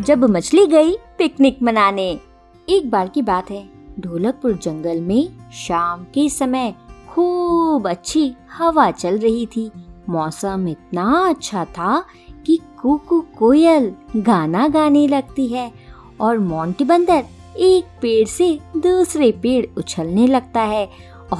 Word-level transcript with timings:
जब 0.00 0.24
मछली 0.24 0.66
गई 0.66 0.92
पिकनिक 1.18 1.62
मनाने। 1.62 2.20
एक 2.68 2.90
बार 2.90 3.08
की 3.08 3.22
बात 3.22 3.50
है, 3.50 3.68
ढोलकपुर 4.00 4.52
जंगल 4.52 5.00
में 5.00 5.28
शाम 5.52 6.04
के 6.04 6.28
समय 6.28 6.74
खूब 7.08 7.88
अच्छी 7.88 8.34
हवा 8.52 8.90
चल 8.90 9.18
रही 9.18 9.46
थी। 9.46 9.70
मौसम 10.08 10.68
इतना 10.68 11.28
अच्छा 11.28 11.64
था 11.64 12.04
कि 12.46 12.58
कुकू 12.82 13.20
कोयल 13.20 13.92
गाना 14.16 14.68
गाने 14.68 15.06
लगती 15.08 15.46
है 15.46 15.72
और 16.20 16.38
मोंटी 16.38 16.84
बंदर 16.84 17.24
एक 17.56 17.84
पेड़ 17.84 18.28
से 18.28 18.58
दूसरे 18.76 19.32
पेड़ 19.32 19.66
उछलने 19.78 20.26
लगता 20.26 20.60
है 20.60 20.90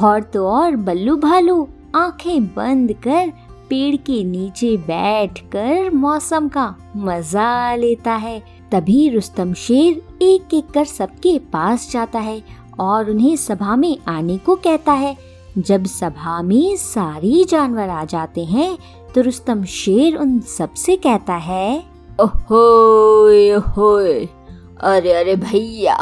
और 0.02 0.22
तो 0.22 0.46
और 0.48 0.76
बल्लू 0.76 1.16
भालू 1.16 1.68
आँखें 1.94 2.46
बंद 2.46 2.92
कर 2.92 3.32
पेड़ 3.70 3.96
के 3.96 4.22
नीचे 4.24 4.76
बैठकर 4.76 5.90
मौसम 5.92 6.48
का 6.48 6.74
मज़ा 6.98 7.74
लेता 7.76 8.12
है। 8.14 8.38
तभी 8.72 9.08
रुस्तम 9.08 9.52
शेर 9.54 10.02
एक 10.22 10.54
एक 10.54 10.70
कर 10.70 10.84
सबके 10.84 11.38
पास 11.52 11.90
जाता 11.92 12.18
है 12.18 12.40
और 12.80 13.10
उन्हें 13.10 13.34
सभा 13.36 13.76
में 13.76 13.96
आने 14.08 14.36
को 14.38 14.54
कहता 14.56 14.92
है। 14.94 15.16
जब 15.58 15.84
सभा 15.86 16.40
में 16.42 16.76
सारे 16.76 17.44
जानवर 17.44 17.88
आ 17.88 18.04
जाते 18.04 18.44
हैं 18.44 18.76
तो 19.14 19.20
रुस्तम 19.20 19.64
शेर 19.64 20.16
उन 20.16 20.38
सबसे 20.48 20.96
कहता 20.96 21.34
है, 21.36 21.82
ओहोए 22.20 23.54
ओहोए, 23.54 24.18
अरे 24.80 25.12
अरे 25.12 25.34
भैया, 25.36 25.96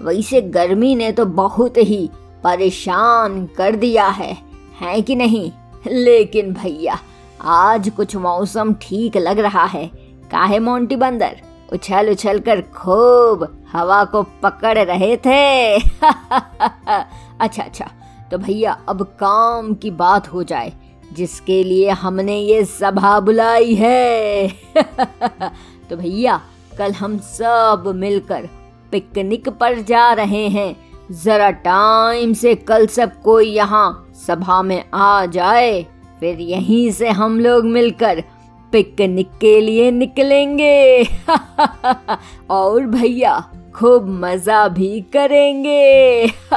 वैसे 0.00 0.40
गर्मी 0.42 0.94
ने 0.94 1.10
तो 1.12 1.24
बहुत 1.26 1.76
ही 1.78 2.08
परेशान 2.44 3.44
कर 3.56 3.76
दिया 3.76 4.06
है 4.08 4.36
है 4.80 5.00
कि 5.02 5.14
नहीं? 5.16 5.50
लेकिन 5.86 6.52
भैया, 6.52 6.98
आज 7.40 7.88
कुछ 7.88 8.16
मौसम 8.16 8.74
ठीक 8.74 9.16
लग 9.16 9.38
रहा 9.38 9.64
है। 9.64 9.86
काहे 10.30 10.58
मोंटी 10.58 10.96
बंदर? 10.96 11.40
उछल 11.72 12.10
उछल 12.10 12.38
कर 12.40 12.60
खूब 12.60 13.64
हवा 13.72 14.04
को 14.04 14.22
पकड़ 14.22 14.78
रहे 14.78 15.16
थे। 15.16 15.76
अच्छा 17.40 17.62
अच्छा 17.62 17.90
तो 18.30 18.38
भैया, 18.38 18.80
अब 18.88 19.02
काम 19.02 19.74
की 19.74 19.90
बात 19.90 20.32
हो 20.32 20.42
जाए, 20.42 20.72
जिसके 21.12 21.64
लिए 21.64 21.90
हमने 21.90 22.38
ये 22.38 22.64
सभा 22.64 23.20
बुलाई 23.20 23.74
है। 23.74 24.48
तो 25.90 25.96
भैया, 25.96 26.40
कल 26.78 26.92
हम 26.92 27.18
सब 27.18 27.92
मिलकर 27.96 28.48
पिकनिक 28.90 29.48
पर 29.48 29.78
जा 29.78 30.12
रहे 30.12 30.48
हैं। 30.48 30.76
जरा 31.10 31.50
टाइम 31.50 32.32
से 32.32 32.54
कल 32.54 32.86
सब 32.86 33.22
कोई 33.22 33.46
यहाँ 33.46 34.03
सभा 34.14 34.62
में 34.62 34.84
आ 34.94 35.26
जाए, 35.26 35.82
फिर 36.20 36.40
यहीं 36.40 36.90
से 36.90 37.08
हम 37.08 37.40
लोग 37.40 37.64
मिलकर 37.64 38.22
पिकनिक 38.72 39.30
के 39.40 39.60
लिए 39.60 39.90
निकलेंगे। 39.90 41.04
और 42.50 42.86
भैया, 42.86 43.50
खूब 43.74 44.08
मज़ा 44.08 44.68
भी 44.68 45.00
करेंगे। 45.00 46.26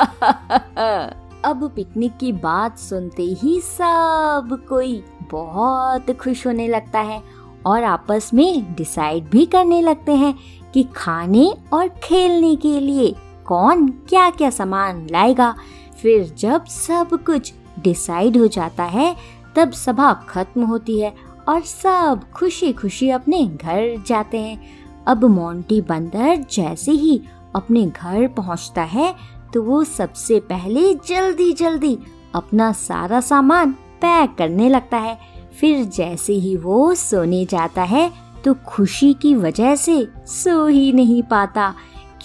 अब 1.45 1.71
पिकनिक 1.75 2.17
की 2.17 2.31
बात 2.31 2.77
सुनते 2.77 3.23
ही 3.23 3.61
सब 3.61 4.65
कोई 4.69 5.03
बहुत 5.31 6.11
खुश 6.11 6.47
होने 6.47 6.67
लगता 6.67 6.99
है 6.99 7.21
और 7.65 7.83
आपस 7.83 8.29
में 8.33 8.75
डिसाइड 8.75 9.29
भी 9.29 9.45
करने 9.45 9.81
लगते 9.81 10.11
हैं 10.11 10.33
कि 10.73 10.83
खाने 10.95 11.53
और 11.73 11.87
खेलने 11.87 12.55
के 12.55 12.79
लिए 12.79 13.15
कौन 13.45 13.87
क्या 13.87 14.29
क्या 14.29 14.49
सामान 14.49 15.07
लाएगा। 15.11 15.55
फिर 16.01 16.33
जब 16.37 16.65
सब 16.65 17.19
कुछ 17.25 17.53
डिसाइड 17.79 18.37
हो 18.37 18.47
जाता 18.47 18.83
है, 18.83 19.15
तब 19.55 19.71
सभा 19.71 20.11
खत्म 20.29 20.63
होती 20.63 20.99
है 20.99 21.13
और 21.49 21.61
सब 21.61 22.21
खुशी 22.35 22.71
खुशी 22.73 23.09
अपने 23.09 23.43
घर 23.45 24.03
जाते 24.07 24.39
हैं। 24.39 24.59
अब 25.07 25.25
मोंटी 25.25 25.81
बंदर 25.81 26.45
जैसे 26.51 26.91
ही 26.91 27.21
अपने 27.55 27.85
घर 27.85 28.27
पहुँचता 28.27 28.81
है 28.83 29.13
तो 29.53 29.61
वो 29.63 29.83
सबसे 29.83 30.39
पहले 30.39 30.93
जल्दी 31.07 31.51
जल्दी 31.53 31.97
अपना 32.35 32.71
सारा 32.71 33.19
सामान 33.21 33.71
पैक 34.01 34.35
करने 34.37 34.69
लगता 34.69 34.97
है। 34.97 35.17
फिर 35.59 35.83
जैसे 35.85 36.33
ही 36.33 36.55
वो 36.57 36.93
सोने 36.95 37.45
जाता 37.45 37.83
है 37.83 38.11
तो 38.45 38.53
खुशी 38.67 39.13
की 39.13 39.33
वजह 39.35 39.75
से 39.75 40.07
सो 40.27 40.65
ही 40.67 40.91
नहीं 40.93 41.21
पाता, 41.23 41.73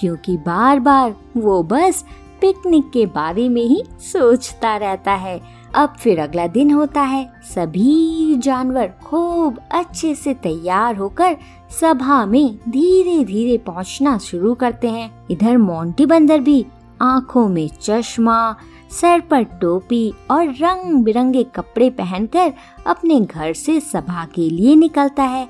क्योंकि 0.01 0.37
बार 0.37 0.81
बार 0.81 1.15
वो 1.37 1.63
बस 1.63 2.05
पिकनिक 2.43 2.91
के 2.91 3.07
बारे 3.07 3.49
में 3.49 3.63
ही 3.63 3.83
सोचता 4.01 4.77
रहता 4.77 5.13
है। 5.13 5.41
अब 5.75 5.95
फिर 5.99 6.21
अगला 6.21 6.47
दिन 6.47 6.71
होता 6.71 7.01
है। 7.01 7.33
सभी 7.43 8.37
जानवर 8.37 8.93
खूब 9.05 9.61
अच्छे 9.73 10.15
से 10.15 10.35
तैयार 10.35 10.97
होकर 10.97 11.37
सभा 11.81 12.27
में 12.27 12.59
धीरे 12.69 13.25
धीरे 13.25 13.59
पहुँचना 13.59 14.19
शुरू 14.19 14.55
करते 14.55 14.91
हैं। 14.91 15.27
इधर 15.31 15.57
मोंटी 15.57 16.07
बंदर 16.07 16.41
भी 16.41 16.67
आँखों 17.03 17.49
में 17.49 17.69
चश्मा, 17.81 18.57
सर 18.91 19.21
पर 19.21 19.43
टोपी 19.43 20.13
और 20.31 20.49
रंग 20.49 21.05
बिरंगे 21.05 21.43
कपड़े 21.43 21.91
पहनकर 21.91 22.53
अपने 22.87 23.21
घर 23.21 23.53
से 23.53 23.81
सभा 23.81 24.25
के 24.25 24.51
लिए 24.51 24.75
निकलता 24.75 25.23
है 25.23 25.49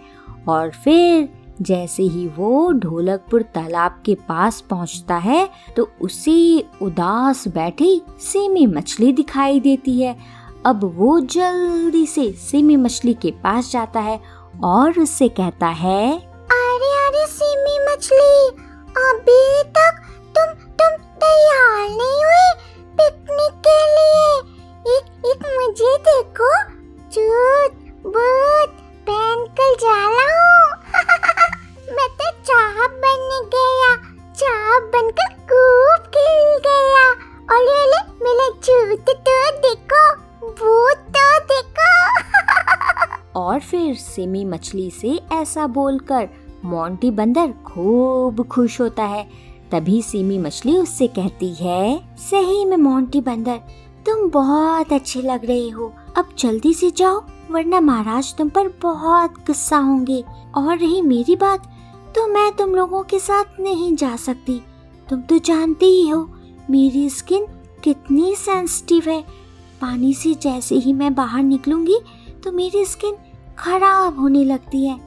और 0.48 0.70
फिर 0.70 1.28
जैसे 1.62 2.02
ही 2.02 2.26
वो 2.28 2.70
ढोलकपुर 2.72 3.42
तालाब 3.54 4.02
के 4.06 4.14
पास 4.28 4.60
पहुँचता 4.60 5.16
है 5.16 5.48
तो 5.76 5.88
उसे 6.00 6.64
उदास 6.82 7.46
बैठी 7.48 8.00
सेमी 8.20 8.66
मछली 8.66 9.12
दिखाई 9.12 9.60
देती 9.60 10.00
है। 10.00 10.16
अब 10.66 10.84
वो 10.94 11.18
जल्दी 11.20 12.06
से 12.06 12.30
सेमी 12.40 12.76
मछली 12.76 13.14
के 13.14 13.30
पास 13.44 13.70
जाता 13.72 14.00
है 14.00 14.20
और 14.64 15.00
उससे 15.00 15.28
कहता 15.28 15.68
है 15.68 16.18
अरे 16.18 16.90
अरे 17.06 17.26
फिर 43.92 44.00
सिमी 44.00 44.44
मछली 44.44 44.90
से 44.90 45.08
ऐसा 45.32 45.66
बोलकर 45.66 46.28
मोंटी 46.64 47.10
बंदर 47.10 47.52
खूब 47.64 48.42
खुश 48.42 48.80
होता 48.80 49.04
है। 49.04 49.24
तभी 49.72 50.00
सिमी 50.02 50.38
मछली 50.38 50.76
उससे 50.76 51.06
कहती 51.06 51.52
है, 51.54 51.98
सही 52.20 52.64
में 52.64 52.76
मोंटी 52.76 53.20
बंदर, 53.20 53.56
तुम 54.06 54.28
बहुत 54.30 54.92
अच्छे 54.92 55.22
लग 55.22 55.44
रहे 55.44 55.68
हो। 55.68 55.92
अब 56.16 56.28
जल्दी 56.38 56.72
से 56.74 56.90
जाओ, 56.90 57.20
वरना 57.50 57.80
महाराज 57.80 58.34
तुम 58.34 58.48
पर 58.48 58.68
बहुत 58.82 59.34
गुस्सा 59.46 59.78
होंगे। 59.78 60.22
और 60.56 60.78
रही 60.78 61.02
मेरी 61.02 61.36
बात 61.36 61.66
तो 62.14 62.26
मैं 62.26 62.50
तुम 62.52 62.74
लोगों 62.74 63.02
के 63.02 63.18
साथ 63.18 63.60
नहीं 63.60 63.94
जा 63.96 64.14
सकती। 64.16 64.60
तुम 65.08 65.20
तो 65.20 65.38
जानते 65.40 65.86
ही 65.86 66.08
हो, 66.08 66.28
मेरी 66.70 67.08
स्किन 67.10 67.46
कितनी 67.84 68.34
सेंसिटिव 68.36 69.10
है। 69.10 69.20
पानी 69.80 70.14
से 70.14 70.34
जैसे 70.42 70.74
ही 70.76 70.92
मैं 70.92 71.14
बाहर 71.14 71.42
निकलूँगी 71.42 71.98
तो 72.44 72.52
मेरी 72.52 72.84
स्किन 72.84 73.16
खराब 73.62 74.18
होने 74.18 74.44
लगती 74.44 74.86
है। 74.86 74.98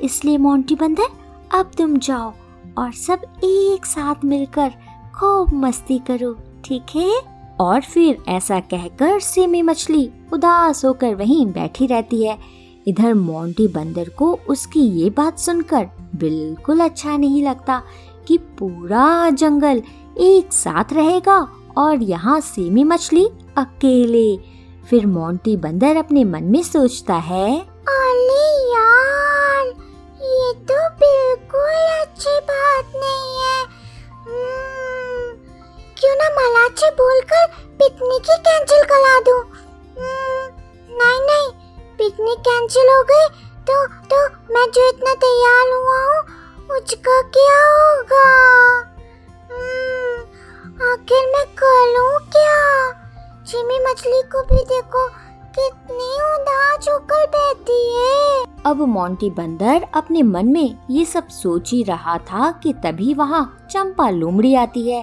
इसलिए 0.00 0.38
मोंटी 0.38 0.74
बंदर, 0.74 1.06
अब 1.54 1.70
तुम 1.78 1.96
जाओ 1.96 2.32
और 2.78 2.92
सब 2.92 3.20
एक 3.44 3.86
साथ 3.86 4.24
मिलकर 4.24 4.72
खूब 5.14 5.54
मस्ती 5.54 5.98
करो, 5.98 6.36
ठीक 6.64 6.82
है? 6.96 7.20
और 7.60 7.80
फिर 7.80 8.22
ऐसा 8.28 8.60
कहकर 8.60 9.20
सेमी 9.20 9.62
मछली 9.62 10.10
उदास 10.32 10.84
होकर 10.84 11.14
वहीं 11.14 11.46
बैठी 11.46 11.86
रहती 11.86 12.24
है। 12.24 12.38
इधर 12.86 13.14
मोंटी 13.14 13.68
बंदर 13.68 14.08
को 14.08 14.38
उसकी 14.48 14.80
ये 14.80 15.10
बात 15.10 15.38
सुनकर 15.38 15.88
बिल्कुल 16.16 16.80
अच्छा 16.80 17.16
नहीं 17.16 17.42
लगता 17.42 17.82
कि 18.28 18.38
पूरा 18.38 19.30
जंगल 19.30 19.82
एक 20.20 20.52
साथ 20.52 20.92
रहेगा 20.92 21.48
और 21.76 22.02
यहाँ 22.02 22.40
सेमी 22.40 22.84
मछली 22.84 23.26
अकेले। 23.56 24.36
फिर 24.90 25.06
मोंटी 25.06 25.56
बंदर 25.56 25.96
अपने 25.96 26.24
मन 26.24 26.44
में 26.44 26.62
सोचता 26.62 27.14
है 27.14 27.71
अरे 27.92 28.44
यार 28.72 29.66
ये 30.26 30.52
तो 30.70 30.78
बिल्कुल 31.00 31.80
अच्छी 32.00 32.38
बात 32.50 32.92
नहीं 32.96 33.40
है। 33.40 33.62
हम्म, 34.26 35.24
क्यों 35.98 36.14
ना 36.16 36.28
मलाचे 36.36 36.90
बोलकर 37.00 37.46
पिकनिक 37.80 38.30
ही 38.30 38.36
कैंसिल 38.48 38.84
करा 38.92 39.18
दूँ? 39.28 39.40
हम्म, 39.98 40.46
नहीं 41.00 41.20
नहीं 41.20 41.50
पिकनिक 41.98 42.38
कैंसिल 42.48 42.88
हो 42.88 43.02
गई 43.12 43.26
तो 43.70 43.74
तो 44.12 44.22
मैं 44.54 44.66
जो 44.76 44.88
इतना 44.88 45.14
तैयार 45.24 45.72
हुआ 45.72 45.98
हूँ 46.06 46.76
उसका 46.76 47.20
क्या 47.36 47.58
होगा? 47.64 48.26
हम्म, 49.50 50.20
आखिर 50.92 51.26
मैं 51.34 51.44
करूँ 51.62 52.18
क्या? 52.36 52.56
चिमी 53.50 53.78
मछली 53.84 54.22
को 54.32 54.42
भी 54.50 54.64
देखो 54.64 55.06
कितनी 55.58 56.12
उदास 56.22 56.88
होकर 56.88 57.26
बैठी 57.26 57.80
है। 57.96 58.44
अब 58.66 58.80
मोंटी 58.82 59.30
बंदर 59.30 59.86
अपने 59.94 60.22
मन 60.22 60.46
में 60.46 60.78
ये 60.90 61.04
सब 61.04 61.28
सोच 61.28 61.72
ही 61.72 61.82
रहा 61.82 62.18
था 62.18 62.50
कि 62.62 62.72
तभी 62.72 63.14
वहाँ 63.14 63.66
चंपा 63.70 64.10
लोमड़ी 64.10 64.54
आती 64.54 64.90
है 64.90 65.02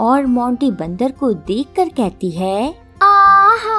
और 0.00 0.26
मोंटी 0.26 0.70
बंदर 0.70 1.12
को 1.12 1.32
देखकर 1.32 1.88
कहती 1.88 2.30
है 2.30 2.70
आहा 3.02 3.78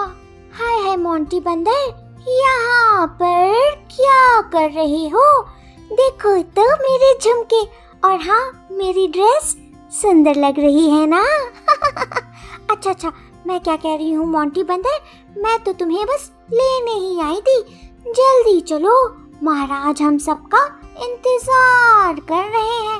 हाय 0.59 0.79
हाय 0.83 0.97
मोंटी 0.97 1.39
बंदर 1.39 2.09
यहाँ 2.29 3.07
पर 3.07 3.75
क्या 3.95 4.41
कर 4.41 4.71
रहे 4.71 5.07
हो? 5.09 5.41
देखो 5.91 6.41
तो 6.41 6.65
मेरे 6.77 7.19
झुमके 7.23 7.63
और 8.07 8.19
हाँ 8.29 8.67
मेरी 8.71 9.07
ड्रेस 9.07 9.57
सुंदर 10.01 10.35
लग 10.35 10.59
रही 10.59 10.89
है 10.89 11.07
ना? 11.07 11.21
अच्छा 12.71 12.89
अच्छा 12.89 13.11
मैं 13.47 13.59
क्या 13.59 13.75
कह 13.75 13.95
रही 13.95 14.11
हूँ, 14.11 14.25
मोंटी 14.27 14.63
बंदर? 14.63 14.99
मैं 15.37 15.63
तो 15.63 15.73
तुम्हें 15.73 16.05
बस 16.05 16.31
लेने 16.53 16.91
ही 16.91 17.19
आई 17.21 17.41
थी। 17.41 17.61
जल्दी 18.07 18.61
चलो। 18.61 19.15
महाराज, 19.43 20.01
हम 20.01 20.17
सबका 20.17 20.65
इंतज़ार 21.03 22.13
कर 22.13 22.49
रहे 22.49 22.87
हैं। 22.87 22.99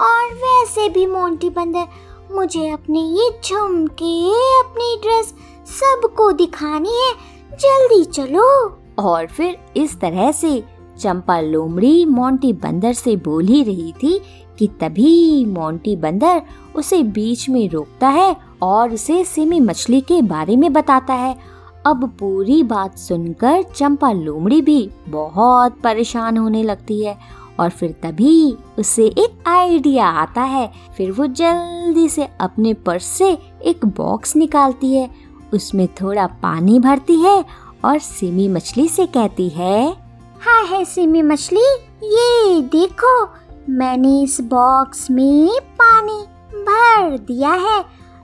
और 0.00 0.34
वैसे 0.34 0.88
भी, 0.88 1.06
मोंटी 1.06 1.50
बंदर, 1.50 1.86
मुझे 2.30 2.68
अपने 2.68 3.00
ये 3.00 3.40
झुमके, 3.44 4.28
अपनी 4.60 4.96
ड्रेस 5.02 5.34
सबको 5.66 6.32
दिखानी 6.32 6.92
है। 6.92 7.12
जल्दी 7.52 8.04
चलो। 8.04 8.44
और 8.98 9.26
फिर 9.26 9.58
इस 9.76 10.00
तरह 10.00 10.32
से 10.32 10.64
चंपा 11.00 11.40
लोमड़ी 11.40 12.04
मोंटी 12.04 12.52
बंदर 12.52 12.92
से 12.92 13.16
बोल 13.16 13.44
ही 13.44 13.62
रही 13.62 13.92
थी 13.92 14.20
कि 14.58 14.66
तभी 14.80 15.44
मोंटी 15.44 15.96
बंदर 15.96 16.42
उसे 16.74 17.02
बीच 17.02 17.48
में 17.48 17.68
रोकता 17.68 18.08
है 18.08 18.34
और 18.62 18.92
उसे 18.94 19.22
सिमी 19.24 19.60
मछली 19.60 20.00
के 20.00 20.20
बारे 20.22 20.56
में 20.56 20.72
बताता 20.72 21.14
है। 21.14 21.36
अब 21.86 22.08
पूरी 22.18 22.62
बात 22.62 22.96
सुनकर 22.98 23.62
चंपा 23.76 24.12
लोमड़ी 24.12 24.60
भी 24.62 24.90
बहुत 25.08 25.78
परेशान 25.80 26.36
होने 26.36 26.62
लगती 26.62 27.02
है 27.04 27.16
और 27.60 27.70
फिर 27.70 27.94
तभी 28.02 28.56
उसे 28.78 29.06
एक 29.06 29.48
आइडिया 29.48 30.06
आता 30.06 30.42
है। 30.42 30.70
फिर 30.96 31.10
वो 31.12 31.26
जल्दी 31.26 32.08
से 32.08 32.28
अपने 32.40 32.74
पर्स 32.74 33.06
से 33.08 33.30
एक 33.64 33.84
बॉक्स 33.86 34.36
निकालती 34.36 34.94
है। 34.94 35.08
उसमें 35.54 35.86
थोड़ा 36.00 36.26
पानी 36.42 36.78
भरती 36.78 37.16
है 37.16 37.44
और 37.84 37.98
सिमी 37.98 38.48
मछली 38.48 38.88
से 38.88 39.06
कहती 39.06 39.48
है 39.48 40.08
हाँ 40.40 40.64
है 40.66 40.84
सिमी 40.84 41.22
मछली, 41.22 41.60
ये 42.04 42.60
देखो 42.62 43.24
मैंने 43.68 44.22
इस 44.22 44.40
बॉक्स 44.40 45.10
में 45.10 45.48
पानी 45.62 46.22
भर 46.54 47.18
दिया 47.18 47.50
है। 47.50 47.80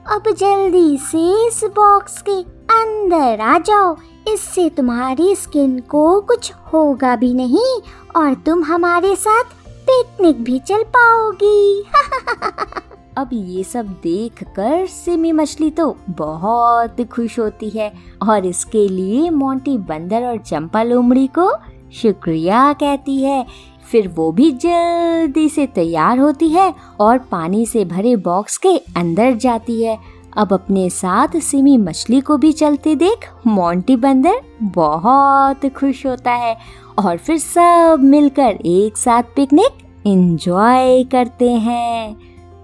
अब 0.07 0.23
जल्दी 0.27 0.97
से 0.97 1.47
इस 1.47 1.63
बॉक्स 1.63 2.21
के 2.21 2.41
अंदर 2.73 3.41
आ 3.41 3.59
जाओ। 3.59 3.95
इससे 4.33 4.69
तुम्हारी 4.69 5.35
स्किन 5.35 5.79
को 5.79 6.21
कुछ 6.21 6.53
होगा 6.73 7.15
भी 7.15 7.33
नहीं 7.33 7.81
और 8.15 8.33
तुम 8.33 8.63
हमारे 8.63 9.15
साथ 9.15 9.43
पिकनिक 9.89 10.43
भी 10.43 10.59
चल 10.59 10.83
पाओगी। 10.83 11.83
अब 13.17 13.29
ये 13.33 13.63
सब 13.63 13.85
देखकर 14.03 14.85
सिमी 14.85 15.31
मछली 15.31 15.71
तो 15.71 15.97
बहुत 16.09 17.01
खुश 17.01 17.39
होती 17.39 17.69
है 17.69 17.93
और 18.29 18.45
इसके 18.45 18.87
लिए 18.87 19.29
मोंटी 19.29 19.77
बंदर 19.77 20.23
और 20.23 20.37
चंपा 20.37 20.83
लोमड़ी 20.83 21.27
को 21.27 21.53
शुक्रिया 21.93 22.73
कहती 22.73 23.23
है। 23.23 23.45
फिर 23.91 24.07
वो 24.07 24.31
भी 24.31 24.51
जल्दी 24.51 25.49
से 25.49 25.67
तैयार 25.67 26.19
होती 26.19 26.49
है 26.49 26.73
और 26.99 27.17
पानी 27.17 27.65
से 27.65 27.85
भरे 27.85 28.15
बॉक्स 28.15 28.57
के 28.57 28.77
अंदर 28.77 29.35
जाती 29.35 29.83
है। 29.83 29.97
अब 30.37 30.53
अपने 30.53 30.89
साथ 30.89 31.39
सिमी 31.39 31.77
मछली 31.77 32.21
को 32.21 32.37
भी 32.37 32.51
चलते 32.51 32.95
देख 32.95 33.29
मोंटी 33.47 33.95
बंदर 33.95 34.41
बहुत 34.61 35.65
खुश 35.65 36.05
होता 36.05 36.31
है 36.31 36.57
और 36.99 37.17
फिर 37.17 37.37
सब 37.37 37.97
मिलकर 37.99 38.57
एक 38.65 38.97
साथ 38.97 39.23
पिकनिक 39.23 40.07
एंजॉय 40.07 41.03
करते 41.03 41.51
हैं। 41.51 42.17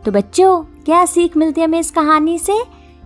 तो 0.05 0.11
बच्चों, 0.11 0.63
क्या 0.85 1.05
सीख 1.05 1.37
मिलती 1.37 1.61
है 1.61 1.67
हमें 1.67 1.79
इस 1.79 1.91
कहानी 1.91 2.39
से? 2.39 2.63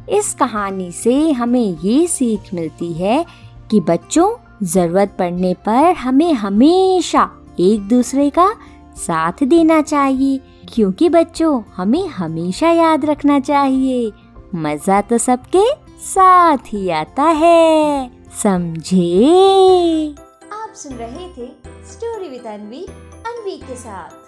इस 0.09 0.33
कहानी 0.33 0.91
से 0.91 1.31
हमें 1.31 1.77
ये 1.83 2.07
सीख 2.07 2.53
मिलती 2.53 2.93
है 2.93 3.25
कि 3.71 3.79
बच्चों, 3.79 4.35
ज़रूरत 4.63 5.15
पड़ने 5.19 5.53
पर 5.53 5.93
हमें 5.93 6.33
हमेशा 6.33 7.29
एक 7.59 7.87
दूसरे 7.87 8.29
का 8.29 8.49
साथ 8.97 9.43
देना 9.43 9.81
चाहिए, 9.81 10.39
क्योंकि 10.73 11.09
बच्चों, 11.09 11.61
हमें 11.75 12.07
हमेशा 12.07 12.69
याद 12.69 13.05
रखना 13.05 13.39
चाहिए। 13.39 14.11
मज़ा 14.55 15.01
तो 15.01 15.17
सबके 15.17 15.65
साथ 16.05 16.73
ही 16.73 16.89
आता 16.89 17.23
है, 17.23 18.11
समझे? 18.43 20.15
आप 20.53 20.73
सुन 20.75 20.93
रहे 20.93 21.27
थे 21.27 21.47
स्टोरी 21.91 22.29
विद 22.29 22.45
अनवी 22.45 22.85
अनवी 23.25 23.57
के 23.57 23.75
साथ। 23.75 24.24